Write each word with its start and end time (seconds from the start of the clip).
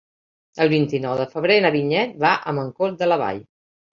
El 0.63 0.71
vint-i-nou 0.71 1.19
de 1.19 1.27
febrer 1.33 1.57
na 1.65 1.69
Vinyet 1.77 2.17
va 2.25 2.33
a 2.53 2.53
Mancor 2.61 2.95
de 3.03 3.13
la 3.13 3.21
Vall. 3.25 3.45